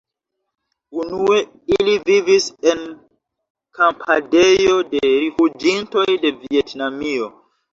[1.01, 1.35] Unue
[1.77, 2.81] ili vivis en
[3.81, 7.31] kampadejo de rifuĝintoj de Vjetnamio.